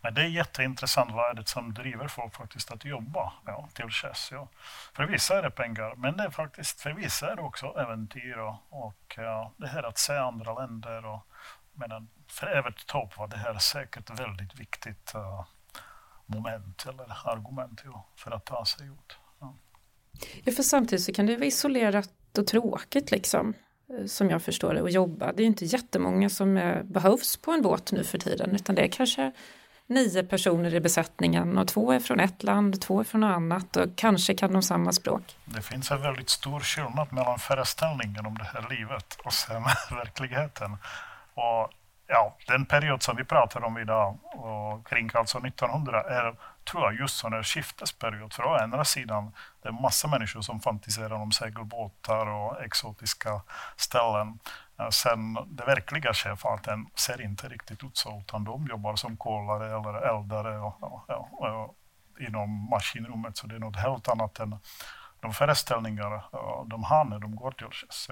[0.00, 3.90] Men det är jätteintressant vad är det som driver folk faktiskt att jobba ja, till
[3.90, 4.28] Chess.
[4.32, 4.48] Ja.
[4.96, 8.36] För vissa är det pengar, men det är faktiskt, för vissa är det också äventyr
[8.36, 11.06] och, och ja, det här att se andra länder.
[11.06, 11.26] Och,
[11.74, 15.44] medan, för Evert Taube var det här säkert väldigt viktigt uh,
[16.26, 19.16] moment eller argument ja, för att ta sig ut.
[19.40, 19.54] Ja.
[20.44, 23.54] ja, för samtidigt så kan det vara isolerat och tråkigt liksom
[23.88, 25.32] eh, som jag förstår det, att jobba.
[25.32, 28.82] Det är inte jättemånga som eh, behövs på en båt nu för tiden, utan det
[28.82, 29.32] är kanske
[29.88, 33.76] nio personer i besättningen och två är från ett land, två är från något annat
[33.76, 35.36] och kanske kan de samma språk.
[35.44, 40.76] Det finns en väldigt stor skillnad mellan föreställningen om det här livet och sen verkligheten.
[41.34, 41.70] Och
[42.08, 47.00] ja, den period som vi pratar om idag, och kring alltså 1900, är tror jag
[47.00, 48.32] just sån här skiftesperiod.
[48.32, 53.40] För å ena sidan, det är massa människor som fantiserar om segelbåtar och exotiska
[53.76, 54.38] ställen.
[54.90, 59.94] Sen den verkliga sjöfarten ser inte riktigt ut så, utan de jobbar som kolare eller
[59.94, 61.74] eldare och, och, och,
[62.20, 64.58] inom maskinrummet, så det är något helt annat än
[65.20, 66.24] de föreställningar
[66.66, 68.08] de har när de går till sjöss.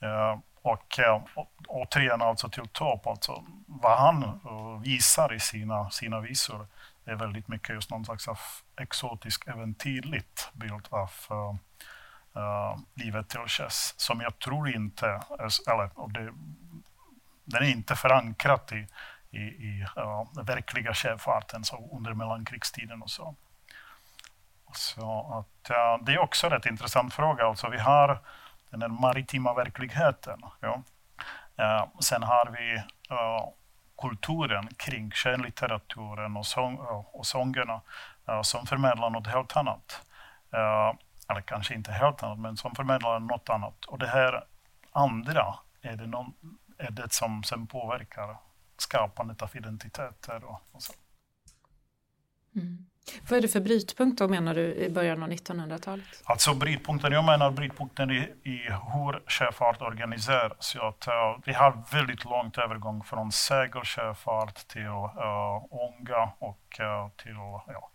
[0.00, 0.42] Ja.
[0.66, 1.22] Och eh,
[1.68, 6.66] återigen alltså till Top, alltså vad han eh, visar i sina, sina visor
[7.04, 8.38] är väldigt mycket just någon slags av
[8.80, 15.06] exotisk, äventyrligt bild av uh, livet till sjöss som jag tror inte,
[15.66, 16.32] eller det,
[17.44, 18.86] den är inte förankrad i,
[19.38, 23.34] i, i uh, den verkliga sjöfarten så under mellankrigstiden och så.
[24.72, 27.46] Så att, uh, det är också en rätt intressant fråga.
[27.46, 28.20] Alltså vi har
[28.80, 30.40] den här maritima verkligheten.
[30.60, 30.82] Ja.
[31.60, 32.76] Uh, sen har vi
[33.14, 33.48] uh,
[34.02, 37.80] kulturen kring skönlitteraturen och, sång, eh, och sångerna
[38.28, 40.02] uh, som förmedlar något helt annat.
[41.28, 43.84] Eller kanske inte helt annat, men som förmedlar något annat.
[43.84, 44.44] Och det här
[44.92, 46.34] andra är det, någon,
[46.78, 48.36] är det som sen påverkar
[48.78, 50.92] skapandet av identiteter och, och så.
[52.54, 52.86] Mm.
[53.28, 56.04] Vad är det för brytpunkt då menar du i början av 1900-talet?
[56.24, 58.56] Alltså brytpunkten, jag menar brytpunkten i, i
[58.92, 60.76] hur sjöfart organiseras.
[60.76, 67.34] Att, uh, vi har väldigt långt övergång från segelsjöfart till uh, ånga och uh, till
[67.66, 67.90] ja,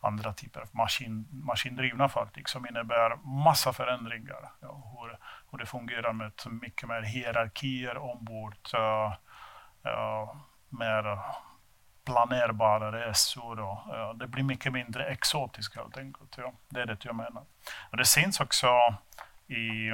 [0.00, 4.52] andra typer av maskin, maskindrivna fartyg som liksom innebär massa förändringar.
[4.60, 5.18] Ja, hur,
[5.50, 9.12] hur det fungerar med mycket mer hierarkier ombord, eh, uh,
[9.86, 10.36] uh,
[10.68, 11.18] mer
[12.04, 13.60] planerbara resor.
[13.60, 16.34] Och, ja, det blir mycket mindre exotiskt helt enkelt.
[16.36, 16.52] Ja.
[16.68, 17.42] Det är det jag menar.
[17.90, 18.68] Och det syns också
[19.46, 19.92] i,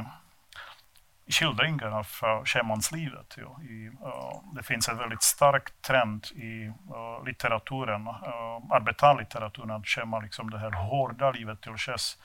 [1.33, 2.07] skildringar av
[2.45, 3.35] sjömanslivet.
[3.37, 3.63] Ja.
[3.63, 10.21] I, uh, det finns en väldigt stark trend i uh, litteraturen, uh, arbetarlitteraturen, att skämma
[10.21, 12.19] liksom det här hårda livet till sjöss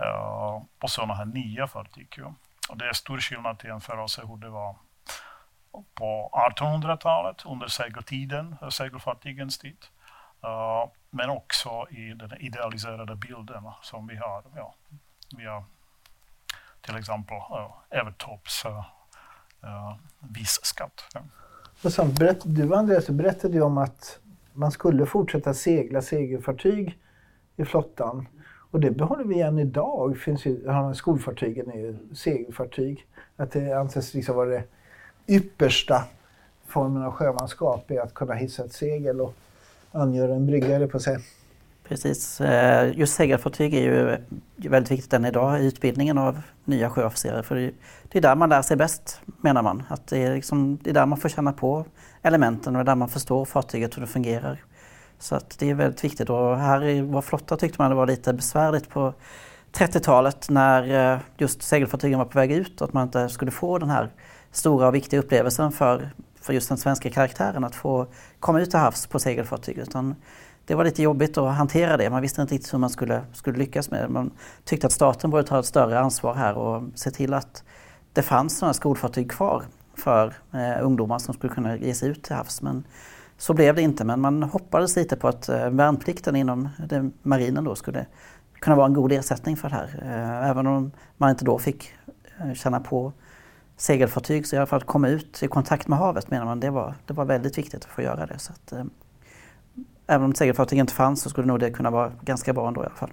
[0.00, 2.14] uh, på sådana här nya fartyg.
[2.16, 2.34] Ja.
[2.68, 4.76] Och det är stor skillnad jämfört med hur det var
[5.94, 9.78] på 1800-talet under segeltiden, eh, segelfartygens tid.
[10.44, 14.42] Uh, men också i den idealiserade bilden som vi har.
[14.56, 14.74] Ja,
[15.36, 15.64] vi har
[16.80, 21.04] till exempel uh, Evertops uh, visskatt.
[21.14, 21.90] Ja.
[21.90, 24.18] Sen du Andreas berättade ju om att
[24.52, 26.98] man skulle fortsätta segla segelfartyg
[27.56, 28.28] i flottan.
[28.70, 30.18] Och det behåller vi än idag.
[30.18, 33.06] Finns ju, skolfartygen är ju segelfartyg.
[33.36, 34.64] Att det anses liksom vara det
[35.26, 36.04] yppersta
[36.66, 39.34] formen av sjömanskap är att kunna hissa ett segel och
[39.92, 41.18] angöra en brygga, på sig.
[41.88, 42.40] Precis.
[42.40, 44.16] Eh, just segelfartyg är ju
[44.56, 47.42] väldigt viktigt än idag i utbildningen av nya sjöofficerare.
[47.42, 47.54] För
[48.02, 49.82] det är där man lär sig bäst, menar man.
[49.88, 51.84] Att det, är liksom, det är där man får känna på
[52.22, 54.58] elementen och det är där man förstår fartyget hur det fungerar.
[55.18, 56.30] Så att det är väldigt viktigt.
[56.30, 59.14] Och här i vår flotta tyckte man det var lite besvärligt på
[59.72, 63.90] 30-talet när eh, just segelfartygen var på väg ut att man inte skulle få den
[63.90, 64.10] här
[64.56, 68.06] stora och viktiga upplevelsen för, för just den svenska karaktären att få
[68.40, 69.78] komma ut till havs på segelfartyg.
[69.78, 70.14] Utan
[70.66, 72.10] det var lite jobbigt att hantera det.
[72.10, 74.08] Man visste inte riktigt hur man skulle, skulle lyckas med det.
[74.08, 74.30] Man
[74.64, 77.64] tyckte att staten borde ta ett större ansvar här och se till att
[78.12, 79.62] det fanns sådana skolfartyg kvar
[79.94, 82.62] för eh, ungdomar som skulle kunna ge sig ut till havs.
[82.62, 82.84] Men
[83.38, 87.64] så blev det inte, men man hoppades lite på att eh, värnplikten inom det, marinen
[87.64, 88.06] då skulle
[88.58, 90.00] kunna vara en god ersättning för det här.
[90.02, 91.92] Eh, även om man inte då fick
[92.40, 93.12] eh, känna på
[93.76, 96.70] segelfartyg, så i alla fall att komma ut i kontakt med havet menar man, det
[96.70, 98.38] var, det var väldigt viktigt att få göra det.
[98.38, 98.84] Så att, eh,
[100.06, 102.86] även om segelfartyg inte fanns så skulle nog det kunna vara ganska bra ändå i
[102.86, 103.12] alla fall.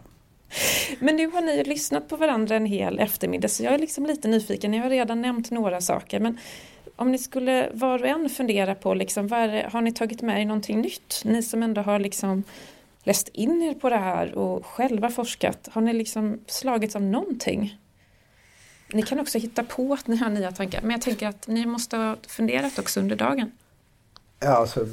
[0.99, 4.28] Men nu har ni lyssnat på varandra en hel eftermiddag så jag är liksom lite
[4.28, 4.71] nyfiken.
[4.71, 6.38] Ni har redan nämnt några saker men
[6.95, 10.45] om ni skulle var och en fundera på liksom, det, har ni tagit med er
[10.45, 11.21] någonting nytt?
[11.26, 12.44] Ni som ändå har liksom
[13.04, 15.69] läst in er på det här och själva forskat.
[15.71, 17.77] Har ni liksom slagits av någonting?
[18.94, 21.65] Ni kan också hitta på att ni har nya tankar, men jag tänker att ni
[21.65, 23.52] måste ha funderat också under dagen.
[24.39, 24.87] Ja, alltså,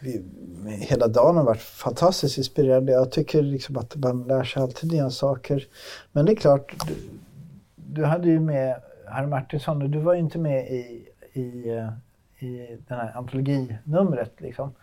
[0.00, 0.22] vi,
[0.64, 2.92] hela dagen har varit fantastiskt inspirerande.
[2.92, 5.66] Jag tycker liksom att man lär sig alltid nya saker.
[6.12, 6.94] Men det är klart, du,
[7.76, 11.42] du hade ju med Harry Martinsson och du var ju inte med i, i,
[12.38, 14.40] i den här antologinumret.
[14.40, 14.74] Liksom.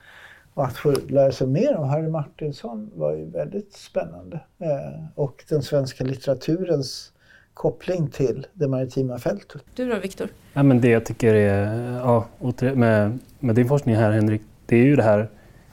[0.54, 4.40] Och att få lära sig mer om Harry Martinsson var ju väldigt spännande.
[4.60, 7.12] Eh, och den svenska litteraturens
[7.58, 9.62] koppling till det maritima fältet.
[9.76, 10.28] Du då Viktor?
[10.54, 12.26] Ja, men det jag tycker är, ja,
[12.76, 15.28] med, med din forskning här Henrik, det är ju det här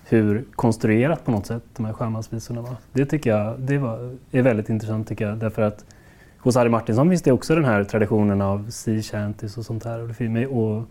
[0.09, 2.77] hur konstruerat på något sätt de här sjömansvisorna var.
[2.93, 5.85] Det tycker jag det var, är väldigt intressant tycker jag därför att
[6.39, 10.01] hos Harry Martinsson finns det också den här traditionen av sea shanties och sånt här.
[10.51, 10.83] Och,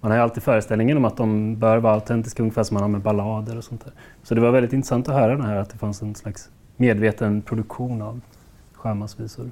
[0.00, 2.88] man har ju alltid föreställningen om att de bör vara autentiska, ungefär som man har
[2.88, 3.92] med ballader och sånt där.
[4.22, 7.42] Så det var väldigt intressant att höra det här, att det fanns en slags medveten
[7.42, 8.20] produktion av
[8.72, 9.50] sjömansvisor.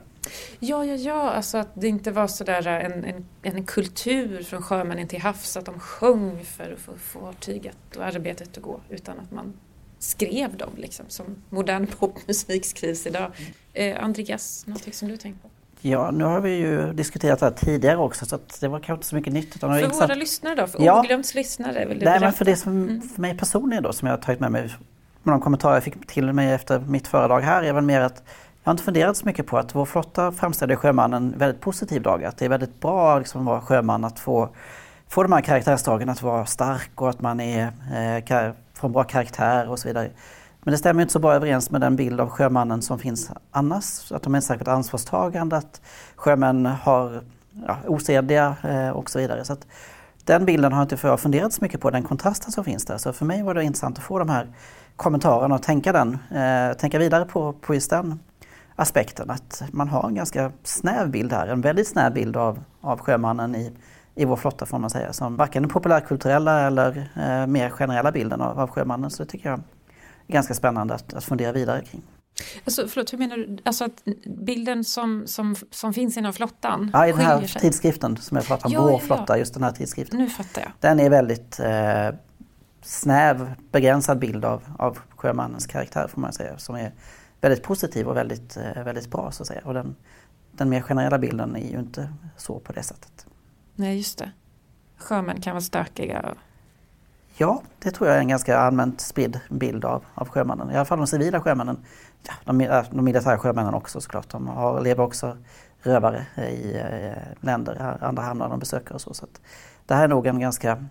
[0.59, 5.09] Ja, ja, ja, alltså att det inte var sådär en, en, en kultur från sjömännen
[5.09, 9.33] till havs, att de sjöng för att få fartyget och arbetet att gå, utan att
[9.33, 9.53] man
[9.99, 13.31] skrev dem liksom, som modern popmusik skrivs idag.
[13.73, 15.49] Eh, Andreas, någonting som du tänkt på?
[15.81, 19.07] Ja, nu har vi ju diskuterat det här tidigare också så det var kanske inte
[19.07, 19.57] så mycket nytt.
[19.57, 20.11] Utan för intressant...
[20.11, 21.01] våra lyssnare då, för ja.
[21.01, 21.87] oglömts lyssnare?
[21.87, 23.03] Vill du Nej, men för det som mm.
[23.03, 24.75] för mig personligen då som jag har tagit med mig
[25.23, 28.23] med de kommentarer jag fick till mig efter mitt föredrag här är väl mer att
[28.69, 32.25] jag har inte funderat så mycket på att vår flotta framställer sjömannen väldigt positiv dag.
[32.25, 34.49] Att det är väldigt bra liksom, att vara sjöman, att få,
[35.09, 39.05] få de här karaktärsdragen, att vara stark och att man är, eh, får en bra
[39.05, 40.11] karaktär och så vidare.
[40.63, 44.13] Men det stämmer inte så bra överens med den bild av sjömannen som finns annars.
[44.13, 45.81] Att de är särskilt ansvarstagande, att
[46.17, 47.23] sjömän har
[47.67, 49.45] ja, osedliga eh, och så vidare.
[49.45, 49.67] Så att
[50.25, 52.99] den bilden har inte jag funderat så mycket på, den kontrasten som finns där.
[52.99, 54.49] Så för mig var det intressant att få de här
[54.97, 58.19] kommentarerna och tänka, den, eh, tänka vidare på, på just den
[58.79, 59.31] aspekten.
[59.31, 63.55] Att man har en ganska snäv bild här, en väldigt snäv bild av, av sjömannen
[63.55, 63.73] i,
[64.15, 65.13] i vår flotta får man säga.
[65.13, 69.11] Som varken den populärkulturella eller eh, mer generella bilden av, av sjömannen.
[69.11, 69.59] Så det tycker jag
[70.27, 72.03] är ganska spännande att, att fundera vidare kring.
[72.65, 73.59] Alltså, förlåt, hur menar du?
[73.65, 77.61] Alltså att bilden som, som, som finns inom flottan Ja, i den här sig.
[77.61, 80.19] tidskriften som jag pratar om, ja, Vår ja, flotta, just den här tidskriften.
[80.19, 80.73] Nu fattar jag.
[80.81, 82.19] Den är väldigt eh,
[82.83, 86.59] snäv, begränsad bild av, av sjömannens karaktär får man säga.
[86.59, 86.93] Som är
[87.41, 89.61] väldigt positiv och väldigt, eh, väldigt bra så att säga.
[89.65, 89.97] Och den,
[90.53, 93.27] den mer generella bilden är ju inte så på det sättet.
[93.75, 94.31] Nej, just det.
[94.97, 96.35] Sjömän kan vara stökiga.
[97.37, 100.71] Ja, det tror jag är en ganska allmänt spridd bild av, av sjömannen.
[100.71, 101.85] I alla fall de civila sjömännen.
[102.27, 104.29] Ja, de, äh, de militära sjömännen också såklart.
[104.29, 105.37] De har, lever också
[105.83, 109.15] rövare i eh, länder, andra hamnar de besöker och så.
[109.15, 109.27] så
[109.87, 110.85] det här är nog en ganska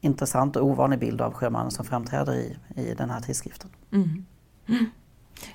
[0.00, 3.70] intressant och ovanlig bild av sjömannen som framträder i, i den här tidskriften.
[3.92, 4.24] Mm.
[4.66, 4.86] Mm.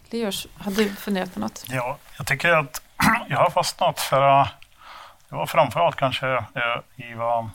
[0.10, 1.66] Leos, har du funderat på något?
[1.70, 2.82] Ja, jag tycker att
[3.28, 4.48] jag har fastnat för, eh,
[5.30, 7.50] det var framförallt kanske eh, i vad,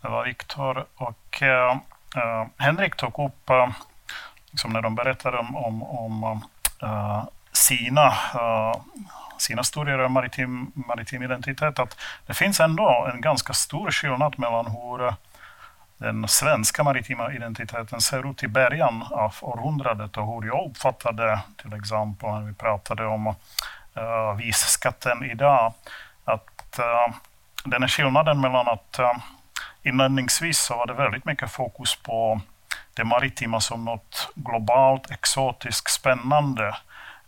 [0.00, 1.76] var Viktor och eh,
[2.16, 3.68] eh, Henrik tog upp, eh,
[4.50, 6.44] liksom när de berättade om, om, om
[6.82, 7.24] eh,
[7.56, 8.76] sina, uh,
[9.38, 11.96] sina studier av maritim, maritim identitet, att
[12.26, 15.14] det finns ändå en ganska stor skillnad mellan hur
[15.98, 21.72] den svenska maritima identiteten ser ut i början av århundradet och hur jag uppfattade till
[21.72, 25.72] exempel när vi pratade om uh, visskatten idag.
[26.24, 27.16] Att uh,
[27.64, 29.12] den är skillnaden mellan att uh,
[29.82, 32.40] inledningsvis så var det väldigt mycket fokus på
[32.94, 36.76] det maritima som något globalt, exotiskt, spännande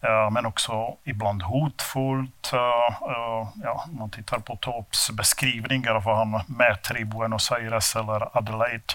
[0.00, 2.50] Eh, men också ibland hotfullt.
[2.52, 7.96] Eh, eh, ja, man tittar på Taubes beskrivningar av vad han mäter i Buenos Aires
[7.96, 8.92] eller Adelaide.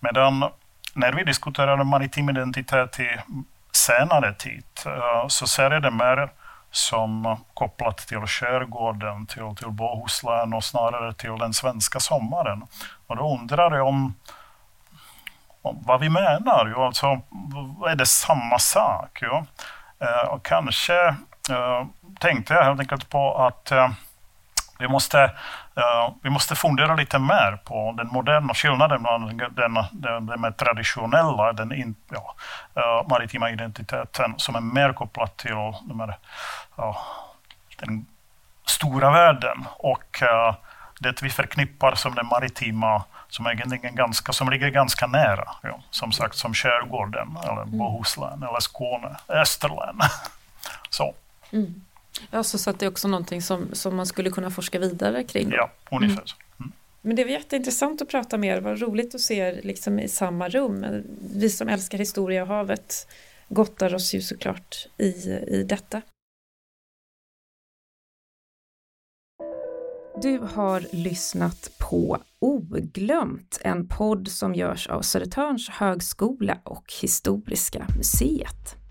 [0.00, 0.50] Medan
[0.94, 3.08] när vi diskuterar maritim identitet i
[3.72, 4.64] senare tid
[5.28, 6.30] så ser jag det mer
[6.70, 12.62] som kopplat till skärgården, till, till Bohuslän och snarare till den svenska sommaren.
[13.06, 14.14] Och då undrar jag om
[15.86, 16.72] vad vi menar.
[16.76, 17.06] Jo, alltså,
[17.86, 19.18] är det samma sak?
[19.22, 19.46] Jo?
[20.00, 21.06] Eh, och kanske
[21.50, 21.86] eh,
[22.20, 23.88] tänkte jag helt enkelt på att eh,
[24.78, 25.22] vi måste,
[25.76, 30.50] eh, vi måste fundera lite mer på den moderna skillnaden mellan den, den, den mer
[30.50, 32.34] traditionella, den in, ja,
[32.76, 36.18] eh, maritima identiteten som är mer kopplad till de här,
[36.76, 36.96] ja,
[37.78, 38.06] den
[38.66, 40.22] stora världen och
[41.00, 46.12] det vi förknippar som den maritima som, egentligen ganska, som ligger ganska nära, ja, som
[46.12, 47.78] sagt som skärgården, eller mm.
[47.78, 50.00] Bohuslän, eller Skåne, Österlen.
[50.90, 51.14] så.
[51.52, 51.82] Mm.
[52.30, 55.24] Ja, så, så att det är också någonting som, som man skulle kunna forska vidare
[55.24, 55.52] kring.
[55.52, 56.36] Ja, ungefär så.
[56.36, 56.46] Mm.
[56.60, 56.72] mm.
[57.02, 60.08] Men det var jätteintressant att prata med er, vad roligt att se er liksom i
[60.08, 61.02] samma rum.
[61.34, 63.08] Vi som älskar historia och havet
[63.48, 65.06] gottar oss ju såklart i,
[65.48, 66.02] i detta.
[70.22, 78.85] Du har lyssnat på Oglömt, en podd som görs av Södertörns högskola och Historiska museet.